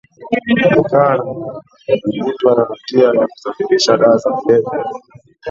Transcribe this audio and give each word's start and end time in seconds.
kutokana 0.53 1.11
na 1.15 1.23
kwa 1.23 1.97
kukutwa 2.01 2.51
na 2.57 2.63
hatia 2.69 3.07
ya 3.21 3.27
kusafirisha 3.27 3.97
dawa 3.97 4.17
za 4.17 4.31
kulevya 4.31 4.85